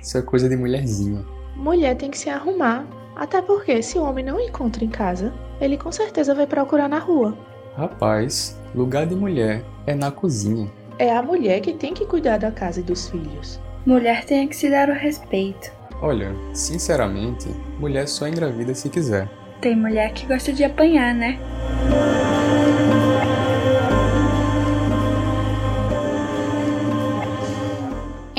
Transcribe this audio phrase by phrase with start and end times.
[0.00, 1.24] Isso é coisa de mulherzinha.
[1.56, 2.86] Mulher tem que se arrumar.
[3.16, 6.98] Até porque, se o homem não encontra em casa, ele com certeza vai procurar na
[6.98, 7.36] rua.
[7.76, 10.70] Rapaz, lugar de mulher é na cozinha.
[10.98, 13.60] É a mulher que tem que cuidar da casa e dos filhos.
[13.84, 15.70] Mulher tem que se dar o respeito.
[16.02, 17.48] Olha, sinceramente,
[17.78, 19.28] mulher só engravida se quiser.
[19.60, 21.38] Tem mulher que gosta de apanhar, né?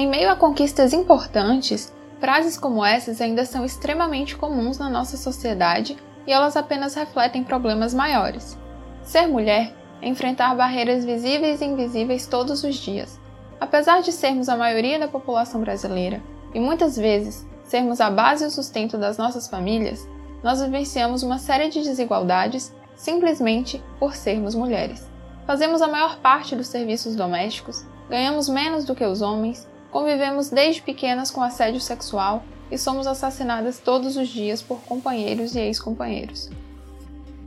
[0.02, 5.96] Em meio a conquistas importantes, frases como essas ainda são extremamente comuns na nossa sociedade
[6.26, 8.58] e elas apenas refletem problemas maiores.
[9.04, 13.20] Ser mulher é enfrentar barreiras visíveis e invisíveis todos os dias.
[13.60, 16.20] Apesar de sermos a maioria da população brasileira
[16.52, 20.10] e muitas vezes sermos a base e o sustento das nossas famílias,
[20.42, 25.08] nós vivenciamos uma série de desigualdades simplesmente por sermos mulheres.
[25.46, 30.82] Fazemos a maior parte dos serviços domésticos, ganhamos menos do que os homens, convivemos desde
[30.82, 36.50] pequenas com assédio sexual e somos assassinadas todos os dias por companheiros e ex-companheiros.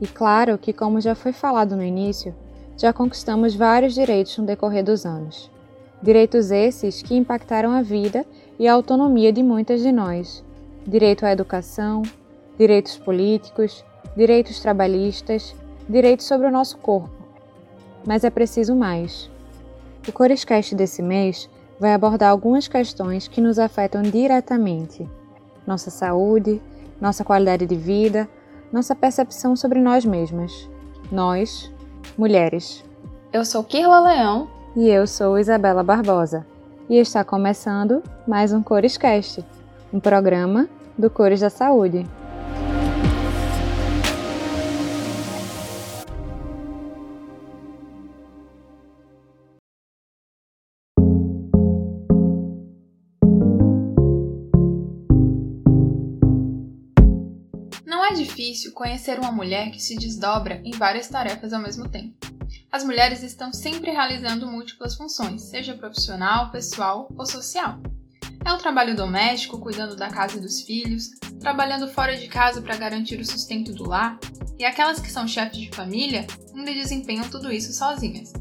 [0.01, 2.35] E claro que, como já foi falado no início,
[2.77, 5.51] já conquistamos vários direitos no decorrer dos anos.
[6.03, 8.27] Direitos esses que impactaram a vida
[8.59, 10.45] e a autonomia de muitas de nós.
[10.87, 12.03] Direito à educação,
[12.59, 13.83] direitos políticos,
[14.15, 15.55] direitos trabalhistas,
[15.89, 17.11] direitos sobre o nosso corpo.
[18.07, 19.31] Mas é preciso mais.
[20.07, 21.49] O Corescast desse mês
[21.85, 25.07] vai abordar algumas questões que nos afetam diretamente:
[25.67, 26.59] nossa saúde,
[26.99, 28.27] nossa qualidade de vida,
[28.73, 30.67] nossa percepção sobre nós mesmas.
[31.13, 31.71] Nós,
[32.17, 32.83] mulheres.
[33.31, 34.49] Eu sou Kirla Leão.
[34.75, 36.47] E eu sou Isabela Barbosa
[36.89, 39.45] e está começando mais um Corescast,
[39.93, 42.07] um programa do Cores da Saúde.
[58.35, 62.35] Difícil conhecer uma mulher que se desdobra em várias tarefas ao mesmo tempo
[62.75, 67.79] as mulheres estão sempre realizando múltiplas funções, seja profissional, pessoal ou social.
[68.45, 72.77] É o trabalho doméstico, cuidando da casa e dos filhos, trabalhando fora de casa para
[72.77, 74.19] garantir o sustento do lar,
[74.59, 78.33] e aquelas que são chefes de família ainda desempenham tudo isso sozinhas.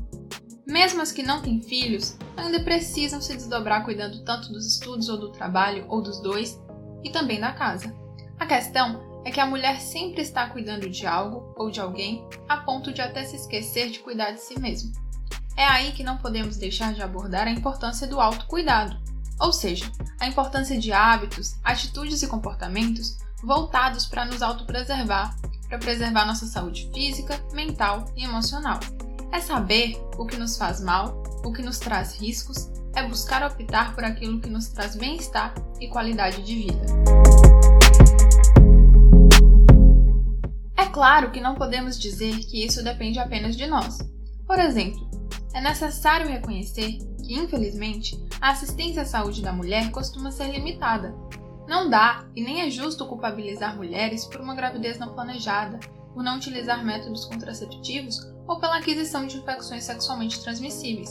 [0.66, 5.18] Mesmo as que não têm filhos, ainda precisam se desdobrar cuidando tanto dos estudos ou
[5.20, 6.59] do trabalho, ou dos dois,
[7.03, 7.96] e também da casa.
[8.40, 12.57] A questão é que a mulher sempre está cuidando de algo ou de alguém a
[12.57, 14.91] ponto de até se esquecer de cuidar de si mesma.
[15.56, 18.97] É aí que não podemos deixar de abordar a importância do autocuidado,
[19.39, 25.35] ou seja, a importância de hábitos, atitudes e comportamentos voltados para nos autopreservar,
[25.67, 28.79] para preservar nossa saúde física, mental e emocional.
[29.31, 33.94] É saber o que nos faz mal, o que nos traz riscos, é buscar optar
[33.95, 37.43] por aquilo que nos traz bem-estar e qualidade de vida.
[40.94, 43.98] Claro que não podemos dizer que isso depende apenas de nós.
[44.46, 45.09] Por exemplo,
[45.52, 51.16] é necessário reconhecer que, infelizmente, a assistência à saúde da mulher costuma ser limitada.
[51.68, 55.80] Não dá e nem é justo culpabilizar mulheres por uma gravidez não planejada,
[56.14, 61.09] por não utilizar métodos contraceptivos ou pela aquisição de infecções sexualmente transmissíveis.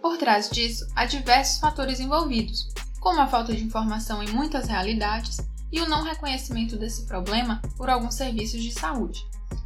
[0.00, 2.68] Por trás disso, há diversos fatores envolvidos,
[3.00, 5.38] como a falta de informação em muitas realidades
[5.70, 9.20] e o não reconhecimento desse problema por alguns serviços de saúde.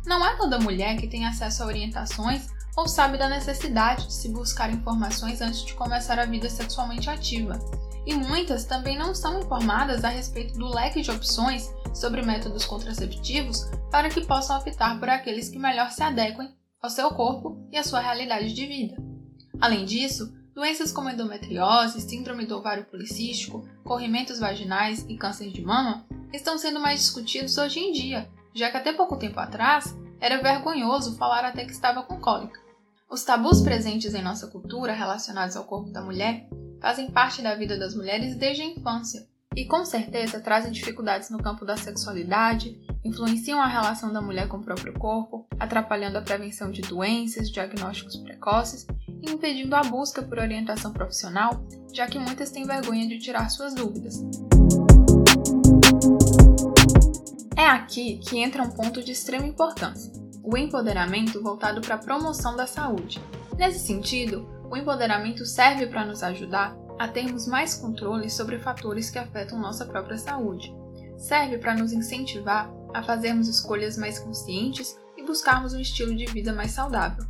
[0.04, 2.46] Não é toda mulher que tem acesso a orientações
[2.76, 7.58] ou sabe da necessidade de se buscar informações antes de começar a vida sexualmente ativa.
[8.06, 13.64] E muitas também não são informadas a respeito do leque de opções sobre métodos contraceptivos
[13.90, 17.84] para que possam optar por aqueles que melhor se adequem ao seu corpo e à
[17.84, 18.96] sua realidade de vida.
[19.60, 26.04] Além disso, Doenças como endometriose, síndrome do ovário policístico, corrimentos vaginais e câncer de mama
[26.30, 31.16] estão sendo mais discutidos hoje em dia, já que até pouco tempo atrás era vergonhoso
[31.16, 32.60] falar até que estava com cólica.
[33.10, 36.46] Os tabus presentes em nossa cultura relacionados ao corpo da mulher
[36.82, 39.26] fazem parte da vida das mulheres desde a infância
[39.56, 44.58] e com certeza trazem dificuldades no campo da sexualidade, influenciam a relação da mulher com
[44.58, 48.86] o próprio corpo, atrapalhando a prevenção de doenças, diagnósticos precoces
[49.22, 54.22] impedindo a busca por orientação profissional, já que muitas têm vergonha de tirar suas dúvidas.
[57.56, 62.56] É aqui que entra um ponto de extrema importância: o empoderamento voltado para a promoção
[62.56, 63.22] da saúde.
[63.56, 69.18] Nesse sentido, o empoderamento serve para nos ajudar a termos mais controle sobre fatores que
[69.18, 70.74] afetam nossa própria saúde.
[71.18, 76.52] Serve para nos incentivar a fazermos escolhas mais conscientes e buscarmos um estilo de vida
[76.52, 77.24] mais saudável.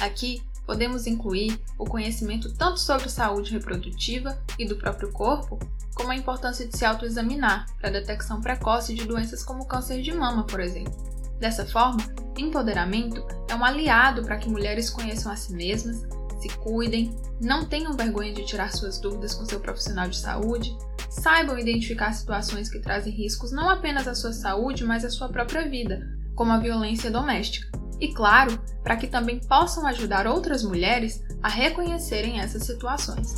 [0.00, 5.58] Aqui podemos incluir o conhecimento tanto sobre saúde reprodutiva e do próprio corpo,
[5.94, 10.12] como a importância de se autoexaminar para a detecção precoce de doenças como câncer de
[10.12, 10.94] mama, por exemplo.
[11.38, 12.00] Dessa forma,
[12.36, 16.06] empoderamento é um aliado para que mulheres conheçam a si mesmas,
[16.40, 20.76] se cuidem, não tenham vergonha de tirar suas dúvidas com seu profissional de saúde,
[21.08, 25.68] saibam identificar situações que trazem riscos não apenas à sua saúde, mas à sua própria
[25.68, 27.83] vida, como a violência doméstica.
[28.00, 33.34] E claro, para que também possam ajudar outras mulheres a reconhecerem essas situações.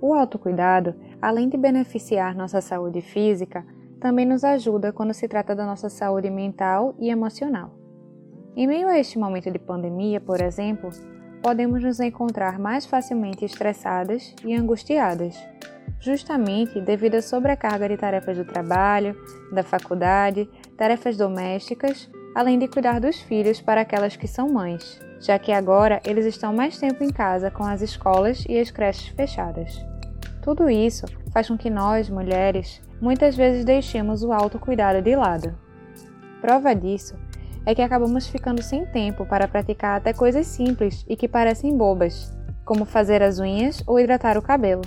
[0.00, 3.64] O autocuidado, além de beneficiar nossa saúde física,
[4.00, 7.79] também nos ajuda quando se trata da nossa saúde mental e emocional.
[8.56, 10.90] Em meio a este momento de pandemia, por exemplo,
[11.40, 15.36] podemos nos encontrar mais facilmente estressadas e angustiadas,
[16.00, 19.16] justamente devido à sobrecarga de tarefas do trabalho,
[19.52, 25.38] da faculdade, tarefas domésticas, além de cuidar dos filhos para aquelas que são mães, já
[25.38, 29.80] que agora eles estão mais tempo em casa com as escolas e as creches fechadas.
[30.42, 35.56] Tudo isso faz com que nós, mulheres, muitas vezes deixemos o autocuidado de lado.
[36.40, 37.14] Prova disso
[37.66, 42.34] é que acabamos ficando sem tempo para praticar até coisas simples e que parecem bobas,
[42.64, 44.82] como fazer as unhas ou hidratar o cabelo.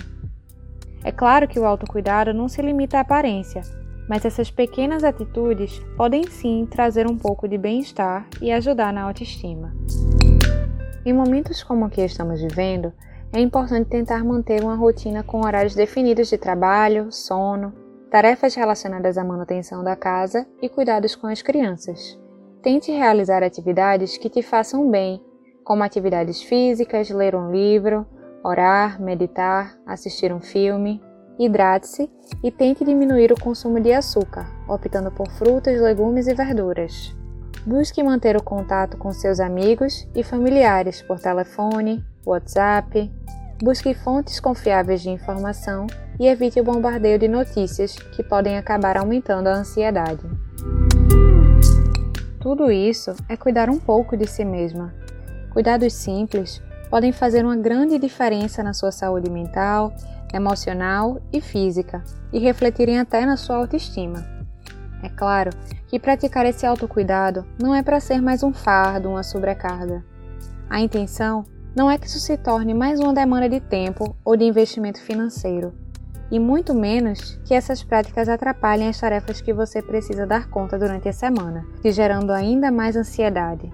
[1.04, 3.62] É claro que o autocuidado não se limita à aparência,
[4.08, 9.74] mas essas pequenas atitudes podem sim trazer um pouco de bem-estar e ajudar na autoestima.
[11.04, 12.92] Em momentos como o que estamos vivendo,
[13.32, 17.72] é importante tentar manter uma rotina com horários definidos de trabalho, sono,
[18.10, 22.18] tarefas relacionadas à manutenção da casa e cuidados com as crianças.
[22.64, 25.22] Tente realizar atividades que te façam bem,
[25.62, 28.06] como atividades físicas, ler um livro,
[28.42, 30.98] orar, meditar, assistir um filme.
[31.38, 32.10] Hidrate-se
[32.42, 37.14] e tente diminuir o consumo de açúcar, optando por frutas, legumes e verduras.
[37.66, 43.12] Busque manter o contato com seus amigos e familiares por telefone, WhatsApp.
[43.62, 45.86] Busque fontes confiáveis de informação
[46.18, 50.24] e evite o bombardeio de notícias que podem acabar aumentando a ansiedade.
[52.44, 54.92] Tudo isso é cuidar um pouco de si mesma.
[55.50, 59.94] Cuidados simples podem fazer uma grande diferença na sua saúde mental,
[60.30, 64.26] emocional e física e refletirem até na sua autoestima.
[65.02, 65.52] É claro
[65.88, 70.04] que praticar esse autocuidado não é para ser mais um fardo, uma sobrecarga.
[70.68, 74.44] A intenção não é que isso se torne mais uma demanda de tempo ou de
[74.44, 75.72] investimento financeiro,
[76.30, 81.08] e muito menos que essas práticas atrapalhem as tarefas que você precisa dar conta durante
[81.08, 83.70] a semana, te gerando ainda mais ansiedade.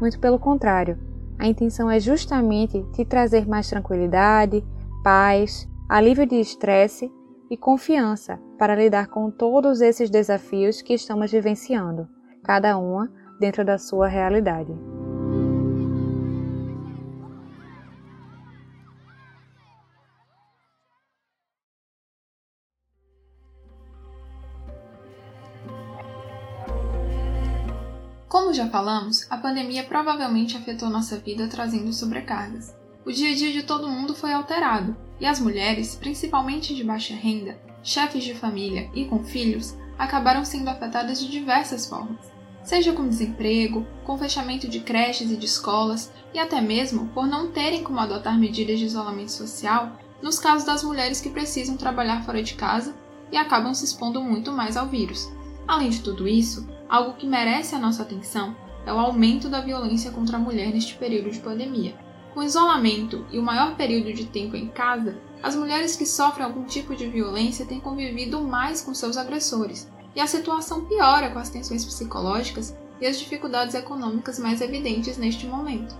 [0.00, 0.98] Muito pelo contrário,
[1.38, 4.64] a intenção é justamente te trazer mais tranquilidade,
[5.02, 7.10] paz, alívio de estresse
[7.50, 12.08] e confiança para lidar com todos esses desafios que estamos vivenciando,
[12.44, 14.99] cada uma dentro da sua realidade.
[28.50, 32.74] Como já falamos, a pandemia provavelmente afetou nossa vida trazendo sobrecargas.
[33.06, 37.14] O dia a dia de todo mundo foi alterado, e as mulheres, principalmente de baixa
[37.14, 42.18] renda, chefes de família e com filhos, acabaram sendo afetadas de diversas formas,
[42.64, 47.52] seja com desemprego, com fechamento de creches e de escolas, e até mesmo por não
[47.52, 52.42] terem como adotar medidas de isolamento social nos casos das mulheres que precisam trabalhar fora
[52.42, 52.96] de casa
[53.30, 55.30] e acabam se expondo muito mais ao vírus.
[55.68, 60.10] Além de tudo isso, algo que merece a nossa atenção é o aumento da violência
[60.10, 61.94] contra a mulher neste período de pandemia.
[62.34, 66.64] Com isolamento e o maior período de tempo em casa, as mulheres que sofrem algum
[66.64, 71.50] tipo de violência têm convivido mais com seus agressores, e a situação piora com as
[71.50, 75.94] tensões psicológicas e as dificuldades econômicas mais evidentes neste momento.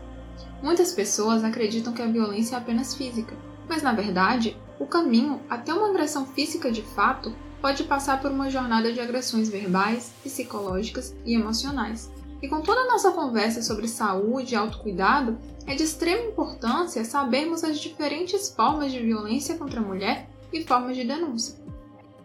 [0.61, 3.37] Muitas pessoas acreditam que a violência é apenas física,
[3.69, 8.51] mas na verdade, o caminho até uma agressão física de fato pode passar por uma
[8.51, 12.11] jornada de agressões verbais, psicológicas e emocionais.
[12.43, 17.63] E com toda a nossa conversa sobre saúde e autocuidado, é de extrema importância sabermos
[17.63, 21.55] as diferentes formas de violência contra a mulher e formas de denúncia.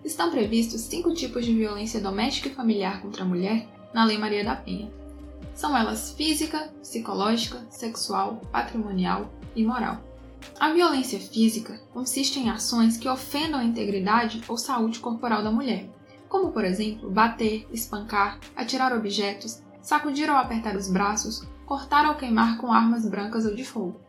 [0.04, 4.44] Estão previstos cinco tipos de violência doméstica e familiar contra a mulher na Lei Maria
[4.44, 4.90] da Penha.
[5.54, 10.02] São elas física, psicológica, sexual, patrimonial e moral.
[10.60, 15.90] A violência física consiste em ações que ofendam a integridade ou saúde corporal da mulher,
[16.30, 22.58] como, por exemplo, bater, espancar, atirar objetos, sacudir ou apertar os braços, cortar ou queimar
[22.58, 24.00] com armas brancas ou de fogo.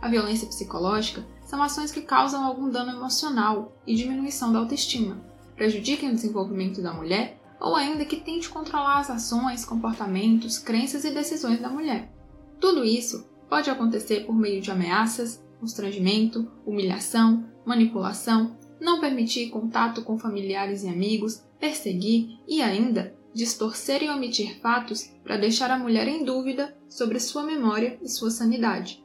[0.00, 5.20] A violência psicológica são ações que causam algum dano emocional e diminuição da autoestima,
[5.54, 11.10] prejudiquem o desenvolvimento da mulher ou ainda que tente controlar as ações, comportamentos, crenças e
[11.10, 12.12] decisões da mulher.
[12.60, 20.18] Tudo isso pode acontecer por meio de ameaças, constrangimento, humilhação, manipulação, não permitir contato com
[20.18, 26.24] familiares e amigos, perseguir e ainda distorcer e omitir fatos para deixar a mulher em
[26.24, 29.04] dúvida sobre sua memória e sua sanidade.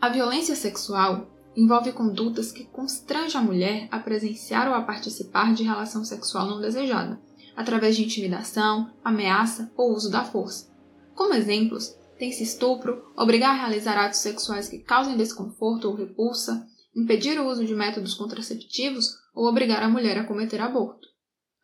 [0.00, 5.64] A violência sexual envolve condutas que constrangem a mulher a presenciar ou a participar de
[5.64, 7.20] relação sexual não desejada,
[7.56, 10.70] através de intimidação, ameaça ou uso da força.
[11.14, 16.64] Como exemplos, tem-se estupro, obrigar a realizar atos sexuais que causem desconforto ou repulsa,
[16.94, 21.08] impedir o uso de métodos contraceptivos ou obrigar a mulher a cometer aborto.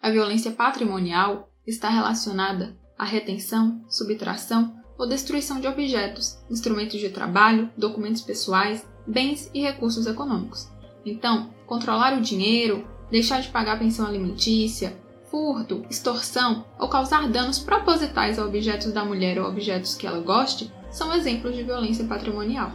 [0.03, 7.71] A violência patrimonial está relacionada à retenção, subtração ou destruição de objetos, instrumentos de trabalho,
[7.77, 10.67] documentos pessoais, bens e recursos econômicos.
[11.07, 15.01] Então, controlar o dinheiro, deixar de pagar pensão alimentícia,
[15.31, 20.73] furto, extorsão ou causar danos propositais a objetos da mulher ou objetos que ela goste
[20.91, 22.73] são exemplos de violência patrimonial.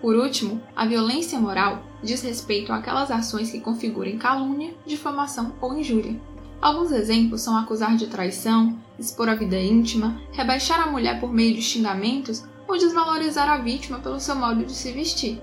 [0.00, 6.20] Por último, a violência moral diz respeito àquelas ações que configurem calúnia, difamação ou injúria.
[6.60, 11.54] Alguns exemplos são acusar de traição, expor a vida íntima, rebaixar a mulher por meio
[11.54, 15.40] de xingamentos ou desvalorizar a vítima pelo seu modo de se vestir.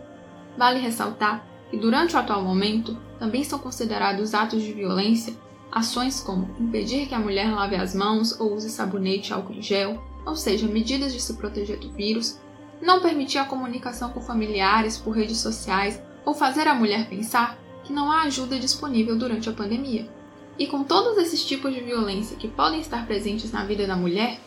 [0.57, 5.33] Vale ressaltar que, durante o atual momento, também são considerados atos de violência
[5.71, 10.03] Ações como impedir que a mulher lave as mãos ou use sabonete álcool em gel,
[10.25, 12.39] ou seja, medidas de se proteger do vírus,
[12.81, 17.93] não permitir a comunicação com familiares por redes sociais ou fazer a mulher pensar que
[17.93, 20.09] não há ajuda disponível durante a pandemia.
[20.57, 24.39] E com todos esses tipos de violência que podem estar presentes na vida da mulher,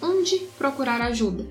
[0.00, 1.46] onde procurar ajuda?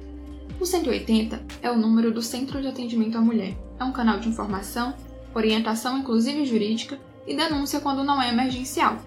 [0.60, 3.58] O 180 é o número do Centro de Atendimento à Mulher.
[3.80, 4.94] É um canal de informação,
[5.34, 8.98] orientação inclusive jurídica e denúncia quando não é emergencial.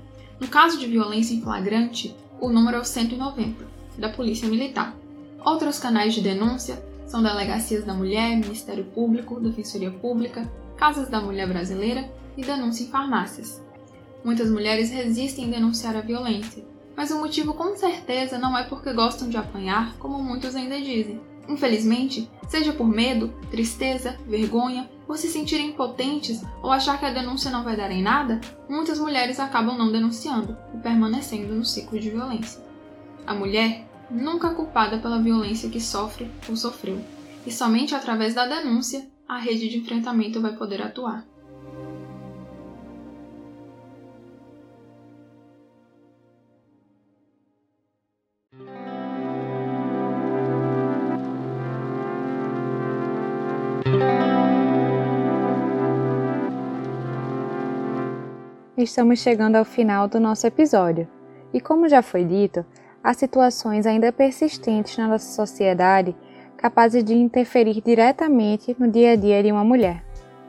[0.41, 3.67] No caso de violência em flagrante, o número é o 190,
[3.99, 4.97] da Polícia Militar.
[5.45, 11.49] Outros canais de denúncia são Delegacias da Mulher, Ministério Público, Defensoria Pública, Casas da Mulher
[11.49, 13.61] Brasileira e denúncia em farmácias.
[14.25, 16.65] Muitas mulheres resistem em denunciar a violência,
[16.97, 21.21] mas o motivo com certeza não é porque gostam de apanhar, como muitos ainda dizem.
[21.49, 27.51] Infelizmente, seja por medo, tristeza, vergonha por se sentirem impotentes ou achar que a denúncia
[27.51, 28.39] não vai dar em nada,
[28.69, 32.63] muitas mulheres acabam não denunciando e permanecendo no ciclo de violência.
[33.27, 37.01] A mulher nunca é culpada pela violência que sofre ou sofreu,
[37.47, 41.27] e somente através da denúncia a rede de enfrentamento vai poder atuar.
[58.83, 61.09] Estamos chegando ao final do nosso episódio.
[61.53, 62.65] E como já foi dito,
[63.03, 66.15] há situações ainda persistentes na nossa sociedade
[66.57, 70.05] capazes de interferir diretamente no dia a dia de uma mulher,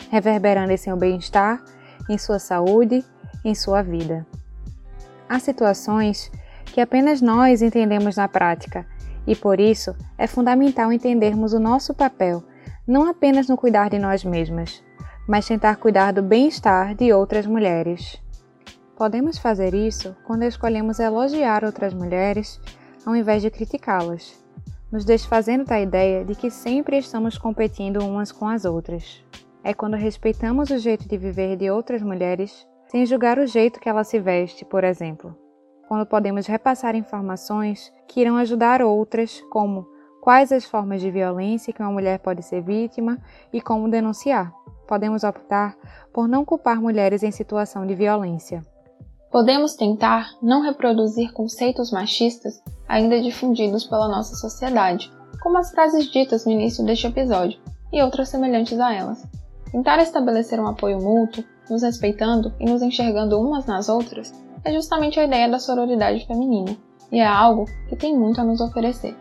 [0.10, 1.64] reverberando em seu bem-estar,
[2.10, 3.04] em sua saúde,
[3.46, 4.26] em sua vida.
[5.28, 6.32] Há situações
[6.66, 8.86] que apenas nós entendemos na prática,
[9.28, 12.44] e por isso é fundamental entendermos o nosso papel,
[12.88, 14.84] não apenas no cuidar de nós mesmas,
[15.30, 18.20] mas tentar cuidar do bem-estar de outras mulheres.
[18.98, 22.60] Podemos fazer isso quando escolhemos elogiar outras mulheres
[23.06, 24.44] ao invés de criticá-las,
[24.92, 29.24] nos desfazendo da ideia de que sempre estamos competindo umas com as outras.
[29.64, 33.88] É quando respeitamos o jeito de viver de outras mulheres sem julgar o jeito que
[33.88, 35.38] ela se veste, por exemplo.
[35.88, 39.88] Quando podemos repassar informações que irão ajudar outras, como
[40.20, 43.20] quais as formas de violência que uma mulher pode ser vítima
[43.54, 44.54] e como denunciar
[44.90, 45.78] podemos optar
[46.12, 48.66] por não culpar mulheres em situação de violência.
[49.32, 56.44] Podemos tentar não reproduzir conceitos machistas ainda difundidos pela nossa sociedade, como as frases ditas
[56.44, 57.60] no início deste episódio
[57.94, 59.24] e outras semelhantes a elas.
[59.72, 64.34] Tentar estabelecer um apoio mútuo, nos respeitando e nos enxergando umas nas outras,
[64.66, 66.76] é justamente a ideia da sororidade feminina,
[67.12, 69.16] e é algo que tem muito a nos oferecer.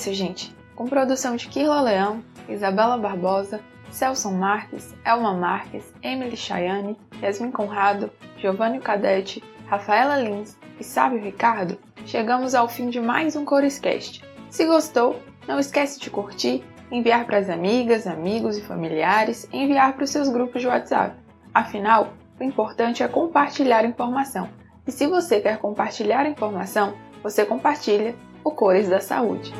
[0.00, 0.56] Isso, gente.
[0.74, 8.10] Com produção de Kirla Leão, Isabela Barbosa, Celson Marques, Elma Marques, Emily Chayane, Yasmin Conrado,
[8.38, 14.24] Giovanni Cadete, Rafaela Lins e Sábio Ricardo, chegamos ao fim de mais um Corescast.
[14.48, 20.04] Se gostou, não esquece de curtir, enviar para as amigas, amigos e familiares, enviar para
[20.04, 21.14] os seus grupos de WhatsApp.
[21.52, 24.48] Afinal, o importante é compartilhar informação.
[24.86, 29.52] E se você quer compartilhar informação, você compartilha o Cores da Saúde.